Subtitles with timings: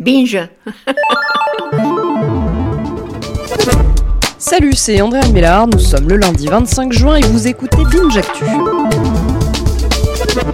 [0.00, 0.48] Binge.
[4.38, 8.44] Salut, c'est André Mélard, nous sommes le lundi 25 juin et vous écoutez Binge Actu.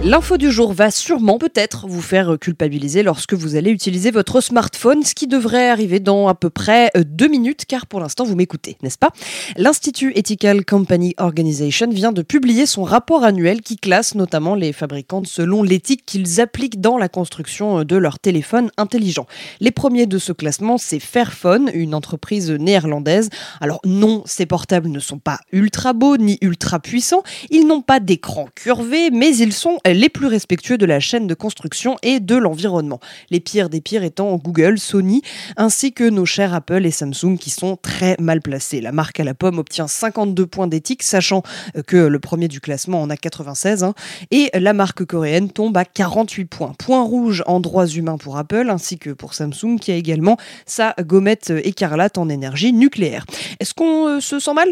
[0.03, 5.03] L'info du jour va sûrement peut-être vous faire culpabiliser lorsque vous allez utiliser votre smartphone,
[5.03, 8.35] ce qui devrait arriver dans à peu près euh, deux minutes, car pour l'instant vous
[8.35, 9.09] m'écoutez, n'est-ce pas?
[9.55, 15.23] L'Institut Ethical Company Organization vient de publier son rapport annuel qui classe notamment les fabricants
[15.25, 19.27] selon l'éthique qu'ils appliquent dans la construction de leurs téléphones intelligents.
[19.59, 23.29] Les premiers de ce classement, c'est Fairphone, une entreprise néerlandaise.
[23.61, 27.99] Alors non, ces portables ne sont pas ultra beaux ni ultra puissants, ils n'ont pas
[27.99, 32.35] d'écran curvé, mais ils sont les plus respectueux de la chaîne de construction et de
[32.35, 32.99] l'environnement.
[33.29, 35.21] Les pires des pires étant Google, Sony,
[35.55, 38.81] ainsi que nos chers Apple et Samsung qui sont très mal placés.
[38.81, 41.43] La marque à la pomme obtient 52 points d'éthique, sachant
[41.87, 43.93] que le premier du classement en a 96, hein,
[44.31, 46.73] et la marque coréenne tombe à 48 points.
[46.77, 50.95] Point rouge en droits humains pour Apple, ainsi que pour Samsung, qui a également sa
[50.99, 53.25] gommette écarlate en énergie nucléaire.
[53.59, 54.69] Est-ce qu'on euh, se sent mal?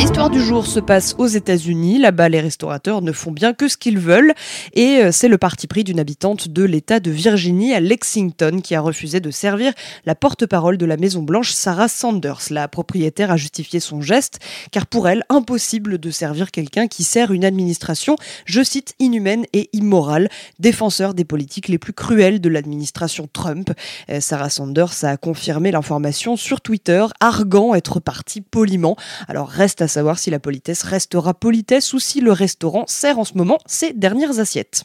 [0.00, 1.98] L'histoire du jour se passe aux États-Unis.
[1.98, 4.32] Là-bas, les restaurateurs ne font bien que ce qu'ils veulent.
[4.72, 8.74] Et euh, c'est le parti pris d'une habitante de l'État de Virginie à Lexington qui
[8.74, 9.72] a refusé de servir
[10.06, 12.40] la porte-parole de la Maison-Blanche, Sarah Sanders.
[12.50, 14.38] La propriétaire a justifié son geste,
[14.70, 19.68] car pour elle, impossible de servir quelqu'un qui sert une administration, je cite, inhumaine et
[19.72, 20.28] immorale,
[20.60, 23.70] défenseur des politiques les plus cruelles de l'administration Trump.
[24.08, 28.96] Euh, Sarah Sanders a confirmé l'information sur Twitter, arguant être parti poliment.
[29.28, 33.24] Alors reste à savoir si la politesse restera politesse ou si le restaurant sert en
[33.24, 34.84] ce moment ses dernières assiettes.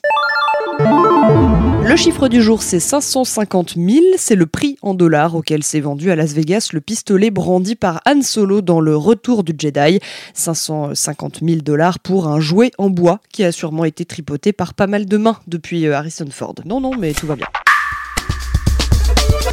[0.80, 4.00] Le chiffre du jour, c'est 550 000.
[4.18, 8.02] C'est le prix en dollars auquel s'est vendu à Las Vegas le pistolet brandi par
[8.06, 10.00] Han Solo dans le Retour du Jedi.
[10.34, 14.88] 550 000 dollars pour un jouet en bois qui a sûrement été tripoté par pas
[14.88, 16.56] mal de mains depuis euh, Harrison Ford.
[16.66, 17.48] Non, non, mais tout va bien.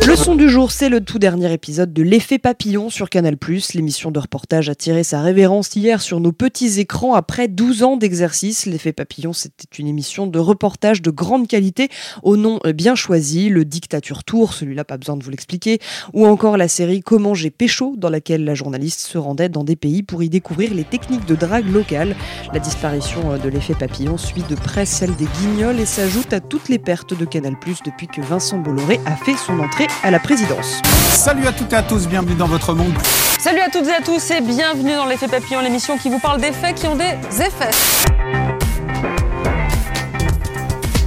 [0.05, 3.36] Le son du jour, c'est le tout dernier épisode de L'effet papillon sur Canal+.
[3.75, 7.96] L'émission de reportage a tiré sa révérence hier sur nos petits écrans après 12 ans
[7.96, 8.67] d'exercice.
[8.67, 11.89] L'effet papillon, c'était une émission de reportage de grande qualité
[12.24, 15.79] au nom bien choisi, le Dictature Tour, celui-là pas besoin de vous l'expliquer,
[16.12, 19.77] ou encore la série Comment j'ai pécho, dans laquelle la journaliste se rendait dans des
[19.77, 22.17] pays pour y découvrir les techniques de drague locales.
[22.52, 26.68] La disparition de l'effet papillon suit de près celle des guignols et s'ajoute à toutes
[26.68, 27.55] les pertes de Canal+,
[27.86, 30.80] depuis que Vincent Bolloré a fait son entrée à la présidence.
[31.13, 32.95] Salut à toutes et à tous, bienvenue dans votre monde.
[33.39, 36.41] Salut à toutes et à tous et bienvenue dans l'effet papillon, l'émission qui vous parle
[36.41, 37.70] des faits qui ont des effets.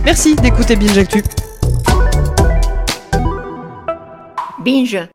[0.04, 1.24] Merci d'écouter Binge Actu.
[4.60, 5.08] Binge.